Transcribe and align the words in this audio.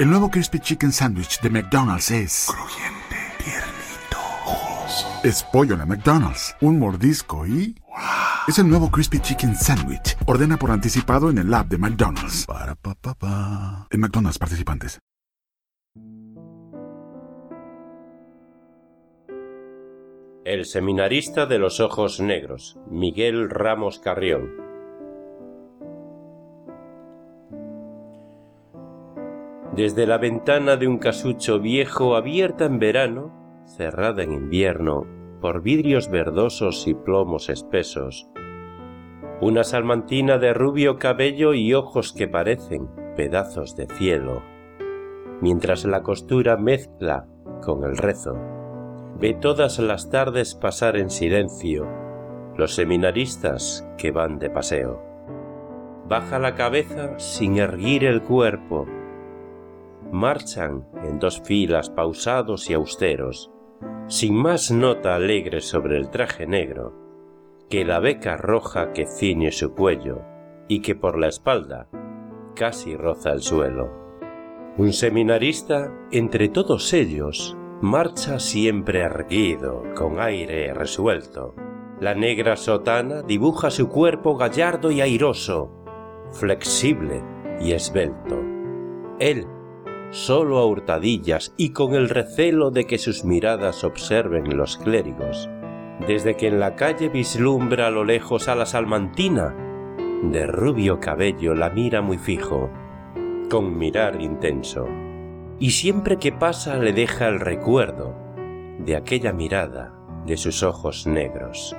El 0.00 0.10
nuevo 0.10 0.30
Crispy 0.30 0.60
Chicken 0.60 0.92
Sandwich 0.92 1.40
de 1.40 1.50
McDonald's 1.50 2.12
es... 2.12 2.46
Crujiente, 2.46 3.16
tiernito, 3.42 4.16
jugoso. 4.44 5.08
Es 5.24 5.42
pollo 5.42 5.72
en 5.72 5.80
la 5.80 5.86
McDonald's. 5.86 6.54
Un 6.60 6.78
mordisco 6.78 7.44
y... 7.44 7.74
Es 8.46 8.60
el 8.60 8.68
nuevo 8.68 8.92
Crispy 8.92 9.18
Chicken 9.18 9.56
Sandwich. 9.56 10.16
Ordena 10.28 10.56
por 10.56 10.70
anticipado 10.70 11.30
en 11.30 11.38
el 11.38 11.52
app 11.52 11.66
de 11.66 11.78
McDonald's. 11.78 12.46
Para 12.46 12.76
pa 12.76 12.94
pa 12.94 13.14
pa. 13.14 13.88
En 13.90 13.98
McDonald's 13.98 14.38
participantes. 14.38 15.00
El 20.44 20.64
seminarista 20.64 21.46
de 21.46 21.58
los 21.58 21.80
ojos 21.80 22.20
negros, 22.20 22.78
Miguel 22.88 23.50
Ramos 23.50 23.98
Carrión. 23.98 24.67
Desde 29.78 30.08
la 30.08 30.18
ventana 30.18 30.76
de 30.76 30.88
un 30.88 30.98
casucho 30.98 31.60
viejo 31.60 32.16
abierta 32.16 32.64
en 32.64 32.80
verano, 32.80 33.62
cerrada 33.64 34.24
en 34.24 34.32
invierno, 34.32 35.06
por 35.40 35.62
vidrios 35.62 36.10
verdosos 36.10 36.88
y 36.88 36.94
plomos 36.94 37.48
espesos, 37.48 38.28
una 39.40 39.62
salmantina 39.62 40.38
de 40.38 40.52
rubio 40.52 40.98
cabello 40.98 41.54
y 41.54 41.74
ojos 41.74 42.12
que 42.12 42.26
parecen 42.26 42.88
pedazos 43.14 43.76
de 43.76 43.86
cielo, 43.86 44.42
mientras 45.40 45.84
la 45.84 46.02
costura 46.02 46.56
mezcla 46.56 47.28
con 47.62 47.84
el 47.84 47.96
rezo, 47.96 48.34
ve 49.20 49.34
todas 49.34 49.78
las 49.78 50.10
tardes 50.10 50.56
pasar 50.56 50.96
en 50.96 51.08
silencio 51.08 51.86
los 52.56 52.74
seminaristas 52.74 53.88
que 53.96 54.10
van 54.10 54.40
de 54.40 54.50
paseo. 54.50 55.00
Baja 56.08 56.40
la 56.40 56.56
cabeza 56.56 57.16
sin 57.20 57.58
erguir 57.58 58.02
el 58.02 58.22
cuerpo, 58.22 58.88
marchan 60.12 60.86
en 61.04 61.18
dos 61.18 61.40
filas 61.42 61.90
pausados 61.90 62.70
y 62.70 62.74
austeros, 62.74 63.50
sin 64.06 64.34
más 64.34 64.70
nota 64.70 65.14
alegre 65.14 65.60
sobre 65.60 65.96
el 65.96 66.10
traje 66.10 66.46
negro 66.46 67.08
que 67.68 67.84
la 67.84 68.00
beca 68.00 68.36
roja 68.36 68.92
que 68.92 69.06
ciñe 69.06 69.52
su 69.52 69.74
cuello 69.74 70.22
y 70.68 70.80
que 70.80 70.94
por 70.94 71.18
la 71.18 71.28
espalda 71.28 71.88
casi 72.54 72.96
roza 72.96 73.32
el 73.32 73.42
suelo. 73.42 73.90
Un 74.76 74.92
seminarista 74.92 75.92
entre 76.10 76.48
todos 76.48 76.92
ellos 76.92 77.56
marcha 77.80 78.38
siempre 78.38 79.00
erguido, 79.00 79.82
con 79.94 80.20
aire 80.20 80.72
resuelto. 80.72 81.54
La 82.00 82.14
negra 82.14 82.56
sotana 82.56 83.22
dibuja 83.22 83.70
su 83.70 83.88
cuerpo 83.88 84.36
gallardo 84.36 84.90
y 84.90 85.00
airoso, 85.00 85.70
flexible 86.32 87.22
y 87.60 87.72
esbelto. 87.72 88.40
Él 89.18 89.46
solo 90.10 90.58
a 90.58 90.66
hurtadillas 90.66 91.52
y 91.56 91.70
con 91.70 91.94
el 91.94 92.08
recelo 92.08 92.70
de 92.70 92.86
que 92.86 92.98
sus 92.98 93.24
miradas 93.24 93.84
observen 93.84 94.56
los 94.56 94.76
clérigos, 94.76 95.48
desde 96.06 96.36
que 96.36 96.48
en 96.48 96.60
la 96.60 96.76
calle 96.76 97.08
vislumbra 97.08 97.88
a 97.88 97.90
lo 97.90 98.04
lejos 98.04 98.48
a 98.48 98.54
la 98.54 98.66
salmantina, 98.66 99.54
de 100.22 100.46
rubio 100.46 100.98
cabello 100.98 101.54
la 101.54 101.70
mira 101.70 102.00
muy 102.00 102.18
fijo, 102.18 102.70
con 103.50 103.76
mirar 103.76 104.20
intenso, 104.20 104.86
y 105.58 105.70
siempre 105.70 106.18
que 106.18 106.32
pasa 106.32 106.78
le 106.78 106.92
deja 106.92 107.28
el 107.28 107.40
recuerdo 107.40 108.14
de 108.78 108.96
aquella 108.96 109.32
mirada 109.32 109.94
de 110.26 110.36
sus 110.36 110.62
ojos 110.62 111.06
negros. 111.06 111.76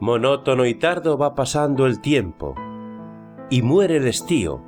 Monótono 0.00 0.64
y 0.66 0.74
tardo 0.74 1.18
va 1.18 1.34
pasando 1.34 1.86
el 1.86 2.00
tiempo, 2.00 2.54
y 3.50 3.62
muere 3.62 3.96
el 3.96 4.06
estío 4.06 4.62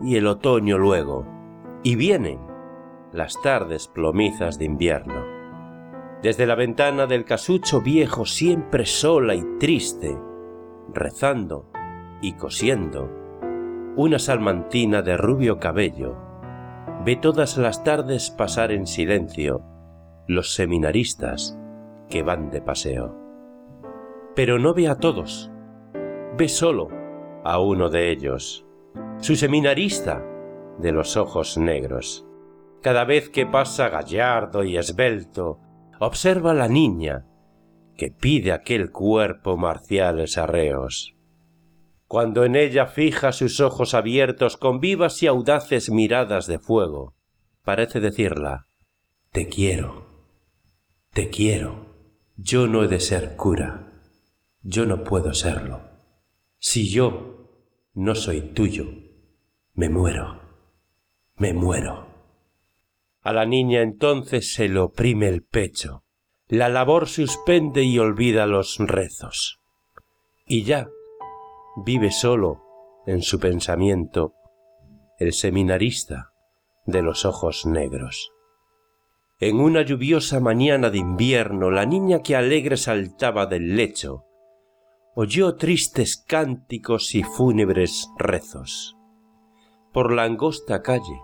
y 0.00 0.16
el 0.16 0.26
otoño 0.26 0.78
luego, 0.78 1.35
y 1.86 1.94
vienen 1.94 2.40
las 3.12 3.40
tardes 3.42 3.86
plomizas 3.86 4.58
de 4.58 4.64
invierno. 4.64 5.24
Desde 6.20 6.44
la 6.44 6.56
ventana 6.56 7.06
del 7.06 7.24
casucho 7.24 7.80
viejo 7.80 8.26
siempre 8.26 8.86
sola 8.86 9.36
y 9.36 9.44
triste, 9.60 10.18
rezando 10.92 11.70
y 12.20 12.32
cosiendo, 12.32 13.08
una 13.94 14.18
salmantina 14.18 15.00
de 15.02 15.16
rubio 15.16 15.60
cabello 15.60 16.16
ve 17.04 17.14
todas 17.14 17.56
las 17.56 17.84
tardes 17.84 18.32
pasar 18.32 18.72
en 18.72 18.88
silencio 18.88 19.62
los 20.26 20.54
seminaristas 20.54 21.56
que 22.10 22.24
van 22.24 22.50
de 22.50 22.62
paseo. 22.62 23.14
Pero 24.34 24.58
no 24.58 24.74
ve 24.74 24.88
a 24.88 24.96
todos, 24.96 25.52
ve 26.36 26.48
solo 26.48 26.88
a 27.44 27.60
uno 27.60 27.90
de 27.90 28.10
ellos, 28.10 28.66
su 29.18 29.36
seminarista 29.36 30.32
de 30.78 30.92
los 30.92 31.16
ojos 31.16 31.56
negros. 31.58 32.26
Cada 32.82 33.04
vez 33.04 33.30
que 33.30 33.46
pasa 33.46 33.88
gallardo 33.88 34.64
y 34.64 34.76
esbelto, 34.76 35.60
observa 35.98 36.52
a 36.52 36.54
la 36.54 36.68
niña 36.68 37.26
que 37.96 38.10
pide 38.10 38.52
aquel 38.52 38.92
cuerpo 38.92 39.56
marciales 39.56 40.38
arreos. 40.38 41.16
Cuando 42.06 42.44
en 42.44 42.54
ella 42.54 42.86
fija 42.86 43.32
sus 43.32 43.60
ojos 43.60 43.94
abiertos 43.94 44.56
con 44.56 44.78
vivas 44.78 45.22
y 45.22 45.26
audaces 45.26 45.90
miradas 45.90 46.46
de 46.46 46.58
fuego, 46.58 47.14
parece 47.64 47.98
decirla, 47.98 48.68
Te 49.32 49.48
quiero, 49.48 50.06
te 51.12 51.30
quiero, 51.30 51.96
yo 52.36 52.68
no 52.68 52.84
he 52.84 52.88
de 52.88 53.00
ser 53.00 53.34
cura, 53.34 53.92
yo 54.62 54.86
no 54.86 55.02
puedo 55.02 55.34
serlo. 55.34 55.80
Si 56.58 56.88
yo 56.88 57.50
no 57.94 58.14
soy 58.14 58.40
tuyo, 58.42 58.86
me 59.74 59.88
muero 59.88 60.45
me 61.36 61.52
muero. 61.52 62.06
A 63.22 63.32
la 63.32 63.44
niña 63.44 63.82
entonces 63.82 64.54
se 64.54 64.68
le 64.68 64.78
oprime 64.78 65.28
el 65.28 65.42
pecho, 65.42 66.04
la 66.48 66.68
labor 66.68 67.08
suspende 67.08 67.82
y 67.82 67.98
olvida 67.98 68.46
los 68.46 68.78
rezos. 68.78 69.60
Y 70.46 70.62
ya 70.62 70.88
vive 71.84 72.10
solo 72.12 72.62
en 73.06 73.22
su 73.22 73.40
pensamiento 73.40 74.34
el 75.18 75.32
seminarista 75.32 76.32
de 76.86 77.02
los 77.02 77.24
ojos 77.24 77.66
negros. 77.66 78.32
En 79.38 79.60
una 79.60 79.82
lluviosa 79.82 80.40
mañana 80.40 80.88
de 80.88 80.98
invierno, 80.98 81.70
la 81.70 81.84
niña 81.84 82.22
que 82.22 82.36
alegre 82.36 82.76
saltaba 82.76 83.46
del 83.46 83.76
lecho 83.76 84.24
oyó 85.14 85.56
tristes 85.56 86.16
cánticos 86.16 87.14
y 87.14 87.22
fúnebres 87.22 88.08
rezos. 88.18 88.96
Por 89.96 90.12
la 90.12 90.24
angosta 90.24 90.82
calle 90.82 91.22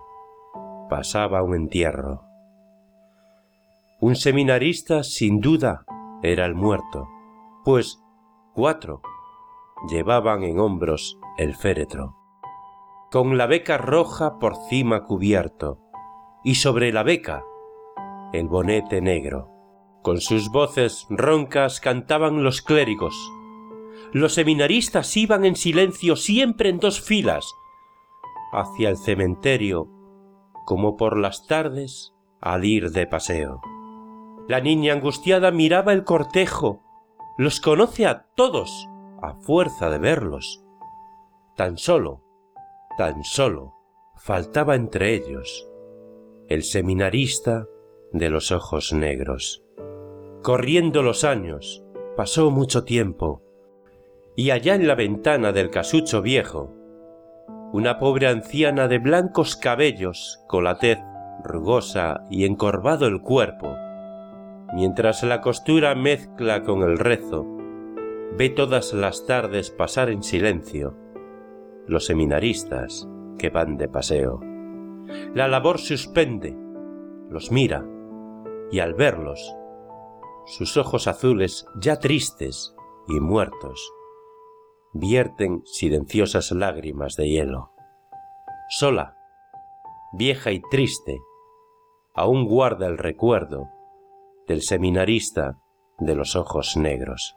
pasaba 0.88 1.43
un 1.43 1.55
entierro. 1.55 2.22
Un 4.00 4.16
seminarista 4.16 5.03
sin 5.03 5.43
duda 5.43 5.84
era 6.22 6.47
el 6.47 6.55
muerto, 6.55 7.06
pues 7.66 8.00
cuatro 8.55 9.03
llevaban 9.91 10.43
en 10.43 10.59
hombros 10.59 11.19
el 11.37 11.55
féretro, 11.55 12.16
con 13.10 13.37
la 13.37 13.44
beca 13.44 13.77
roja 13.77 14.38
por 14.38 14.56
cima 14.71 15.04
cubierto, 15.04 15.78
y 16.43 16.54
sobre 16.54 16.94
la 16.94 17.03
beca 17.03 17.44
el 18.33 18.49
bonete 18.49 19.03
negro. 19.03 19.50
Con 20.00 20.19
sus 20.22 20.50
voces 20.50 21.06
roncas 21.10 21.78
cantaban 21.78 22.43
los 22.43 22.62
clérigos. 22.62 23.15
Los 24.15 24.33
seminaristas 24.33 25.15
iban 25.19 25.44
en 25.44 25.56
silencio 25.56 26.16
siempre 26.16 26.71
en 26.71 26.78
dos 26.78 27.03
filas 27.03 27.54
hacia 28.53 28.91
el 28.91 28.97
cementerio 28.97 29.89
como 30.65 30.97
por 30.97 31.19
las 31.19 31.47
tardes 31.47 32.15
al 32.41 32.65
ir 32.65 32.91
de 32.91 33.07
paseo. 33.07 33.61
La 34.49 34.61
niña 34.61 34.93
angustiada 34.93 35.51
miraba 35.51 35.93
el 35.93 36.05
cortejo, 36.05 36.83
los 37.39 37.61
conoce 37.61 38.07
a 38.07 38.27
todos 38.35 38.89
a 39.23 39.35
fuerza 39.35 39.89
de 39.89 39.99
verlos. 39.99 40.65
Tan 41.57 41.79
solo, 41.79 42.23
tan 42.99 43.25
solo, 43.25 43.75
faltaba 44.17 44.75
entre 44.75 45.15
ellos 45.15 45.69
el 46.48 46.65
seminarista 46.65 47.66
de 48.13 48.28
los 48.28 48.53
ojos 48.53 48.93
negros. 48.93 49.65
Corriendo 50.43 51.03
los 51.03 51.25
años, 51.25 51.84
pasó 52.16 52.51
mucho 52.51 52.84
tiempo, 52.84 53.43
y 54.37 54.51
allá 54.51 54.75
en 54.75 54.87
la 54.87 54.95
ventana 54.95 55.53
del 55.53 55.71
casucho 55.71 56.21
viejo, 56.21 56.75
una 57.72 57.98
pobre 57.98 58.27
anciana 58.28 58.86
de 58.86 58.98
blancos 58.98 59.57
cabellos, 59.57 60.45
con 60.47 60.65
la 60.65 60.78
tez 60.78 60.98
rugosa 61.42 62.24
y 62.30 62.45
encorvado 62.45 63.07
el 63.07 63.22
cuerpo, 63.22 63.77
mientras 64.74 65.22
la 65.22 65.41
costura 65.41 65.95
mezcla 65.95 66.63
con 66.63 66.83
el 66.83 66.98
rezo, 66.98 67.47
ve 68.36 68.51
todas 68.51 68.92
las 68.92 69.27
tardes 69.27 69.71
pasar 69.71 70.10
en 70.10 70.22
silencio 70.22 70.97
los 71.86 72.07
seminaristas 72.07 73.09
que 73.39 73.51
van 73.51 73.77
de 73.77 73.89
paseo. 73.89 74.41
La 75.34 75.48
labor 75.48 75.78
suspende, 75.78 76.57
los 77.28 77.51
mira, 77.51 77.84
y 78.71 78.78
al 78.78 78.95
verlos, 78.95 79.54
sus 80.47 80.77
ojos 80.77 81.07
azules 81.07 81.66
ya 81.80 81.98
tristes 81.98 82.74
y 83.09 83.21
muertos, 83.21 83.92
vierten 84.92 85.62
silenciosas 85.65 86.50
lágrimas 86.53 87.16
de 87.16 87.28
hielo. 87.28 87.72
Sola, 88.68 89.16
vieja 90.12 90.53
y 90.53 90.60
triste, 90.71 91.18
aún 92.15 92.47
guarda 92.47 92.86
el 92.86 92.98
recuerdo 92.98 93.68
del 94.47 94.62
seminarista 94.62 95.59
de 95.98 96.15
los 96.15 96.36
ojos 96.36 96.77
negros. 96.77 97.36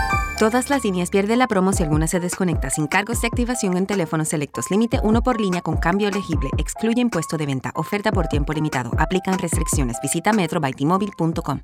Todas 0.41 0.71
las 0.71 0.83
líneas 0.83 1.11
pierden 1.11 1.37
la 1.37 1.45
promo 1.47 1.71
si 1.71 1.83
alguna 1.83 2.07
se 2.07 2.19
desconecta 2.19 2.71
sin 2.71 2.87
cargos 2.87 3.21
de 3.21 3.27
activación 3.27 3.77
en 3.77 3.85
teléfonos 3.85 4.29
selectos. 4.29 4.71
Límite 4.71 4.99
uno 5.03 5.21
por 5.21 5.39
línea 5.39 5.61
con 5.61 5.77
cambio 5.77 6.07
elegible. 6.07 6.49
Excluye 6.57 6.99
impuesto 6.99 7.37
de 7.37 7.45
venta. 7.45 7.71
Oferta 7.75 8.11
por 8.11 8.25
tiempo 8.25 8.51
limitado. 8.51 8.89
Aplican 8.97 9.37
restricciones. 9.37 9.97
Visita 10.01 10.33
metrobytmobile.com. 10.33 11.59